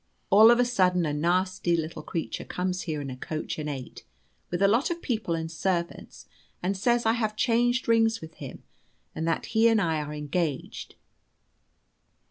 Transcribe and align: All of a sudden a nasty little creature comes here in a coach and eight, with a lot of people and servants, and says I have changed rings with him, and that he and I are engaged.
All 0.31 0.49
of 0.49 0.59
a 0.59 0.65
sudden 0.65 1.05
a 1.05 1.13
nasty 1.13 1.77
little 1.77 2.01
creature 2.01 2.43
comes 2.43 2.81
here 2.81 3.01
in 3.01 3.11
a 3.11 3.15
coach 3.15 3.59
and 3.59 3.69
eight, 3.69 4.03
with 4.49 4.63
a 4.63 4.67
lot 4.67 4.89
of 4.89 4.99
people 4.99 5.35
and 5.35 5.51
servants, 5.51 6.25
and 6.63 6.75
says 6.75 7.05
I 7.05 7.13
have 7.13 7.35
changed 7.35 7.87
rings 7.87 8.19
with 8.19 8.33
him, 8.37 8.63
and 9.13 9.27
that 9.27 9.45
he 9.53 9.67
and 9.67 9.79
I 9.79 10.01
are 10.01 10.11
engaged. 10.15 10.95